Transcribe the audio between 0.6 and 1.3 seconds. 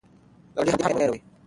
حق مه هېروئ.